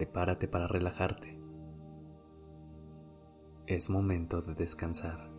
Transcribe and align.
Prepárate 0.00 0.48
para 0.48 0.66
relajarte. 0.66 1.38
Es 3.66 3.90
momento 3.90 4.40
de 4.40 4.54
descansar. 4.54 5.30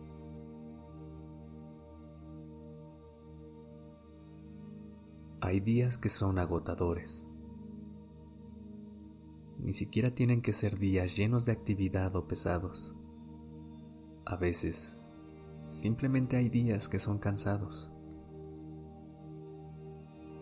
Hay 5.40 5.58
días 5.58 5.98
que 5.98 6.08
son 6.08 6.38
agotadores. 6.38 7.26
Ni 9.58 9.72
siquiera 9.72 10.14
tienen 10.14 10.42
que 10.42 10.52
ser 10.52 10.78
días 10.78 11.16
llenos 11.16 11.44
de 11.44 11.50
actividad 11.50 12.14
o 12.14 12.28
pesados. 12.28 12.94
A 14.24 14.36
veces, 14.36 14.96
simplemente 15.66 16.36
hay 16.36 16.48
días 16.48 16.88
que 16.88 17.00
son 17.00 17.18
cansados 17.18 17.90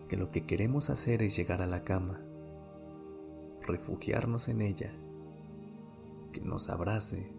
que 0.07 0.17
lo 0.17 0.29
que 0.29 0.45
queremos 0.45 0.89
hacer 0.89 1.23
es 1.23 1.37
llegar 1.37 1.61
a 1.61 1.67
la 1.67 1.85
cama, 1.85 2.21
refugiarnos 3.65 4.47
en 4.49 4.61
ella, 4.61 4.91
que 6.31 6.41
nos 6.41 6.69
abrace, 6.69 7.31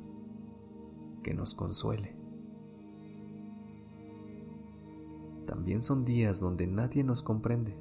que 1.23 1.35
nos 1.35 1.55
consuele. 1.55 2.15
También 5.47 5.83
son 5.83 6.05
días 6.05 6.41
donde 6.41 6.67
nadie 6.67 7.05
nos 7.05 7.23
comprende, 7.23 7.77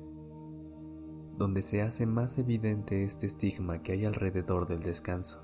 donde 1.38 1.61
se 1.61 1.81
hace 1.81 2.06
más 2.06 2.38
evidente 2.38 3.03
este 3.03 3.25
estigma 3.25 3.81
que 3.81 3.94
hay 3.94 4.06
alrededor 4.06 4.67
del 4.67 4.81
descanso. 4.81 5.42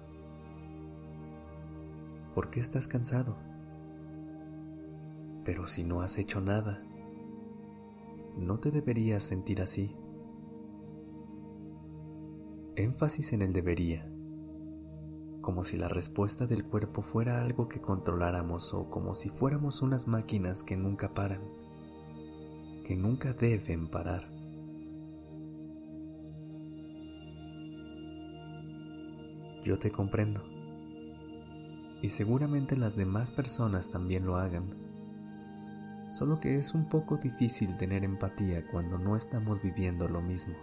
¿Por 2.36 2.50
qué 2.50 2.59
estás 2.59 2.88
cansado? 2.88 3.36
Pero 5.44 5.66
si 5.67 5.84
no 5.84 6.02
has 6.02 6.17
hecho 6.17 6.42
nada, 6.42 6.84
no 8.38 8.59
te 8.59 8.70
deberías 8.70 9.23
sentir 9.23 9.61
así. 9.61 9.95
Énfasis 12.78 13.33
en 13.33 13.42
el 13.42 13.53
debería, 13.53 14.08
como 15.42 15.64
si 15.64 15.78
la 15.78 15.89
respuesta 15.89 16.45
del 16.45 16.64
cuerpo 16.64 17.02
fuera 17.02 17.42
algo 17.42 17.67
que 17.67 17.81
controláramos 17.81 18.72
o 18.75 18.88
como 18.92 19.16
si 19.16 19.30
fuéramos 19.30 19.81
unas 19.81 20.08
máquinas 20.08 20.64
que 20.64 20.78
nunca 20.78 21.16
paran, 21.16 21.42
que 22.86 22.95
nunca 22.95 23.33
deben 23.33 23.88
parar. 23.88 24.30
Yo 29.66 29.80
te 29.80 29.89
comprendo 29.89 30.44
y 32.03 32.09
seguramente 32.09 32.78
las 32.78 32.95
demás 32.95 33.31
personas 33.31 33.89
también 33.89 34.23
lo 34.23 34.38
hagan 34.38 34.88
solo 36.11 36.39
que 36.39 36.58
es 36.58 36.75
un 36.75 36.88
poco 36.89 37.17
difícil 37.17 37.75
tener 37.78 38.03
empatía 38.03 38.67
cuando 38.67 39.00
no 39.00 39.16
estamos 39.17 39.64
viviendo 39.64 40.08
lo 40.08 40.22
mismo, 40.22 40.53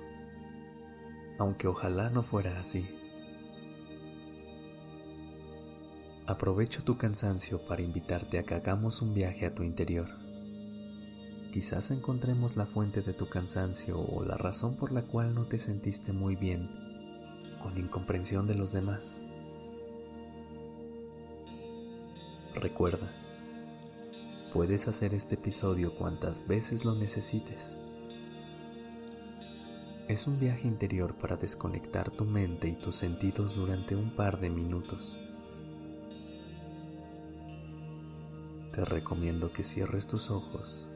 aunque 1.39 1.69
ojalá 1.69 2.11
no 2.11 2.23
fuera 2.23 2.59
así. 2.59 2.87
Aprovecho 6.27 6.83
tu 6.85 6.97
cansancio 6.97 7.65
para 7.65 7.83
invitarte 7.83 8.39
a 8.39 8.45
que 8.45 8.55
hagamos 8.55 9.03
un 9.03 9.15
viaje 9.15 9.47
a 9.47 9.55
tu 9.55 9.63
interior. 9.63 10.09
Quizás 11.53 11.91
encontremos 11.91 12.57
la 12.57 12.67
fuente 12.67 13.03
de 13.03 13.13
tu 13.13 13.29
cansancio 13.29 14.01
o 14.01 14.25
la 14.25 14.37
razón 14.37 14.77
por 14.77 14.93
la 14.93 15.03
cual 15.03 15.35
no 15.35 15.47
te 15.47 15.59
sentiste 15.59 16.13
muy 16.13 16.35
bien 16.35 16.71
con 17.63 17.77
incomprensión 17.79 18.47
de 18.47 18.55
los 18.55 18.73
demás. 18.73 19.21
Recuerda, 22.55 23.11
Puedes 24.55 24.87
hacer 24.87 25.15
este 25.15 25.35
episodio 25.35 25.97
cuantas 25.97 26.47
veces 26.47 26.85
lo 26.85 26.95
necesites. 26.95 27.77
Es 30.07 30.27
un 30.27 30.39
viaje 30.39 30.69
interior 30.69 31.15
para 31.15 31.37
desconectar 31.37 32.11
tu 32.11 32.27
mente 32.27 32.69
y 32.69 32.75
tus 32.75 32.95
sentidos 32.95 33.57
durante 33.57 33.97
un 33.97 34.15
par 34.15 34.39
de 34.39 34.51
minutos. 34.51 35.19
Te 38.73 38.85
recomiendo 38.85 39.51
que 39.51 39.65
cierres 39.65 40.07
tus 40.07 40.31
ojos, 40.31 40.91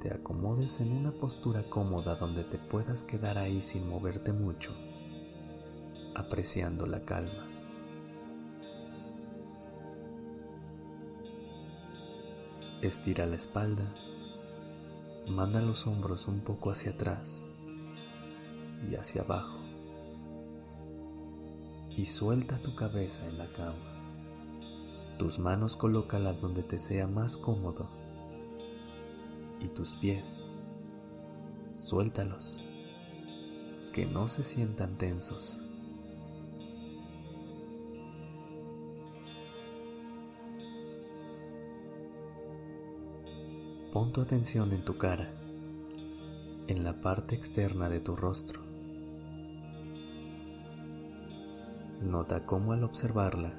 te 0.00 0.14
acomodes 0.14 0.80
en 0.80 0.92
una 0.92 1.12
postura 1.12 1.68
cómoda 1.68 2.14
donde 2.14 2.44
te 2.44 2.56
puedas 2.56 3.02
quedar 3.02 3.36
ahí 3.36 3.60
sin 3.60 3.86
moverte 3.86 4.32
mucho, 4.32 4.72
apreciando 6.14 6.86
la 6.86 7.04
calma. 7.04 7.50
Estira 12.80 13.26
la 13.26 13.36
espalda, 13.36 13.94
manda 15.28 15.60
los 15.60 15.86
hombros 15.86 16.28
un 16.28 16.40
poco 16.40 16.70
hacia 16.70 16.92
atrás 16.92 17.46
hacia 19.00 19.22
abajo 19.22 19.58
y 21.96 22.06
suelta 22.06 22.58
tu 22.58 22.74
cabeza 22.74 23.26
en 23.26 23.38
la 23.38 23.46
cama. 23.52 25.16
Tus 25.18 25.38
manos 25.38 25.76
colócalas 25.76 26.40
donde 26.40 26.62
te 26.62 26.78
sea 26.78 27.06
más 27.06 27.36
cómodo 27.36 27.88
y 29.60 29.68
tus 29.68 29.94
pies, 29.94 30.44
suéltalos, 31.76 32.64
que 33.92 34.06
no 34.06 34.28
se 34.28 34.42
sientan 34.42 34.98
tensos. 34.98 35.60
Pon 43.92 44.12
tu 44.12 44.20
atención 44.20 44.72
en 44.72 44.84
tu 44.84 44.98
cara, 44.98 45.32
en 46.66 46.82
la 46.82 47.00
parte 47.00 47.36
externa 47.36 47.88
de 47.88 48.00
tu 48.00 48.16
rostro. 48.16 48.73
Nota 52.04 52.44
cómo 52.44 52.74
al 52.74 52.84
observarla, 52.84 53.54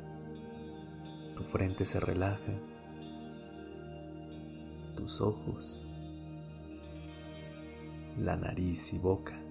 tu 1.35 1.43
frente 1.45 1.83
se 1.83 1.99
relaja, 1.99 2.53
tus 4.95 5.19
ojos, 5.19 5.83
la 8.19 8.35
nariz 8.35 8.93
y 8.93 8.99
boca. 8.99 9.41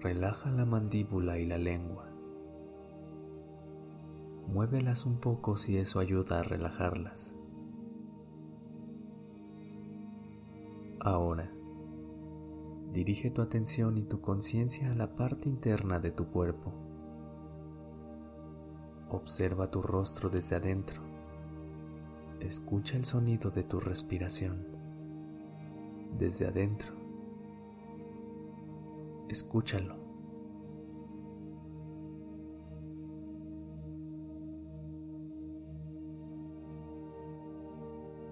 Relaja 0.00 0.48
la 0.52 0.64
mandíbula 0.64 1.40
y 1.40 1.46
la 1.46 1.58
lengua. 1.58 2.08
Muévelas 4.46 5.06
un 5.06 5.18
poco 5.18 5.56
si 5.56 5.76
eso 5.76 5.98
ayuda 5.98 6.38
a 6.38 6.44
relajarlas. 6.44 7.36
Ahora, 11.00 11.50
dirige 12.92 13.30
tu 13.30 13.42
atención 13.42 13.98
y 13.98 14.02
tu 14.02 14.20
conciencia 14.20 14.90
a 14.90 14.94
la 14.94 15.14
parte 15.14 15.48
interna 15.48 16.00
de 16.00 16.10
tu 16.10 16.26
cuerpo. 16.28 16.72
Observa 19.10 19.70
tu 19.70 19.82
rostro 19.82 20.28
desde 20.28 20.56
adentro. 20.56 21.00
Escucha 22.40 22.96
el 22.96 23.04
sonido 23.04 23.50
de 23.50 23.62
tu 23.62 23.80
respiración. 23.80 24.66
Desde 26.18 26.46
adentro. 26.46 26.92
Escúchalo. 29.28 29.96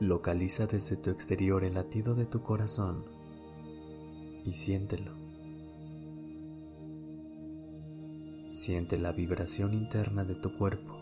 Localiza 0.01 0.67
desde 0.67 0.97
tu 0.97 1.11
exterior 1.11 1.65
el 1.65 1.75
latido 1.75 2.15
de 2.15 2.27
tu 2.27 2.43
corazón 2.43 3.16
y 4.47 4.53
siéntelo. 4.53 5.13
Siente 8.49 8.97
la 8.97 9.13
vibración 9.13 9.75
interna 9.75 10.25
de 10.25 10.37
tu 10.37 10.57
cuerpo, 10.57 10.97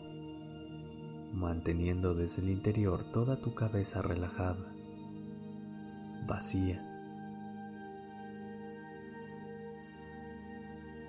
manteniendo 1.33 2.15
desde 2.15 2.43
el 2.43 2.51
interior 2.51 3.13
toda 3.13 3.41
tu 3.41 3.55
cabeza 3.55 4.03
relajada, 4.03 4.75
vacía. 6.27 6.91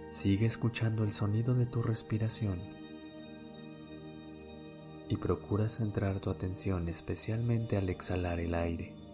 Sigue 0.10 0.46
escuchando 0.46 1.04
el 1.04 1.14
sonido 1.14 1.56
de 1.56 1.66
tu 1.66 1.82
respiración 1.82 2.60
y 5.08 5.18
procura 5.18 5.70
centrar 5.70 6.20
tu 6.20 6.30
atención 6.30 6.90
especialmente 6.90 7.78
al 7.78 7.90
exhalar 7.90 8.40
el 8.40 8.56
aire. 8.56 9.05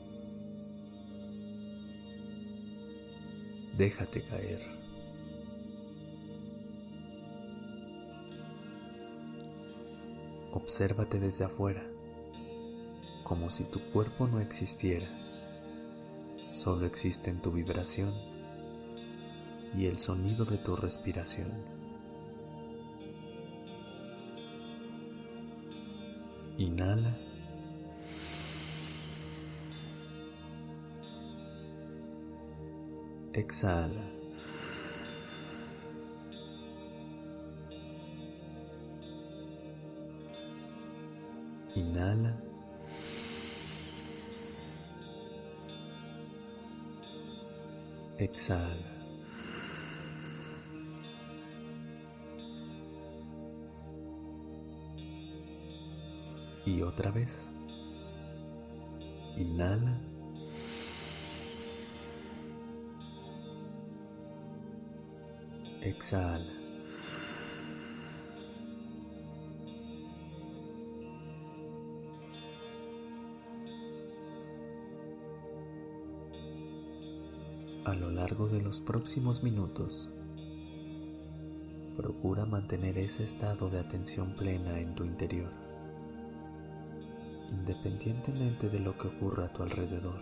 déjate 3.82 4.22
caer. 4.22 4.62
Obsérvate 10.54 11.20
desde 11.20 11.46
afuera, 11.46 11.84
como 13.24 13.50
si 13.50 13.64
tu 13.64 13.80
cuerpo 13.92 14.28
no 14.28 14.40
existiera, 14.40 15.08
solo 16.54 16.86
existe 16.86 17.32
en 17.32 17.42
tu 17.42 17.52
vibración 17.52 18.14
y 19.76 19.88
el 19.88 19.98
sonido 19.98 20.46
de 20.46 20.60
tu 20.60 20.76
respiración. 20.76 21.52
Inhala. 26.60 27.31
Exhala. 33.34 34.04
Inhala. 41.76 42.36
Exhala. 48.18 48.76
Y 56.66 56.82
otra 56.82 57.12
vez. 57.12 57.50
Inhala. 59.38 60.11
Exhala. 65.82 66.46
A 77.84 77.96
lo 77.96 78.12
largo 78.12 78.48
de 78.48 78.62
los 78.62 78.80
próximos 78.80 79.42
minutos, 79.42 80.08
procura 81.98 82.46
mantener 82.46 83.00
ese 83.00 83.24
estado 83.24 83.72
de 83.72 83.80
atención 83.80 84.36
plena 84.36 84.80
en 84.80 84.94
tu 84.94 85.04
interior, 85.04 85.52
independientemente 87.50 88.70
de 88.70 88.80
lo 88.80 88.96
que 89.00 89.08
ocurra 89.08 89.46
a 89.46 89.54
tu 89.54 89.64
alrededor. 89.64 90.22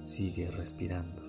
Sigue 0.00 0.50
respirando. 0.50 1.27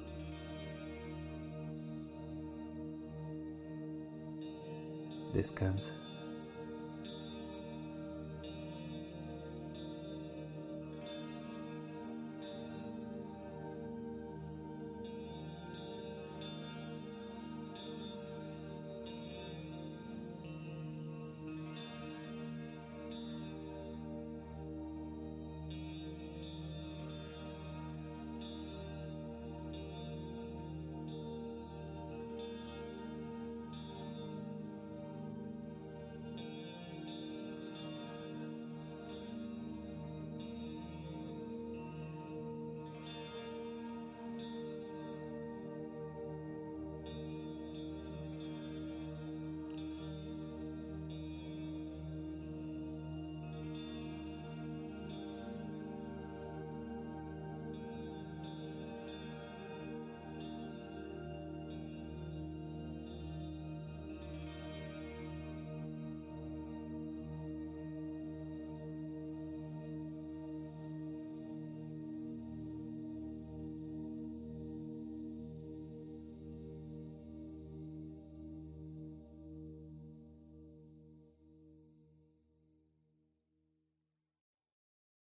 Descansa. 5.33 5.93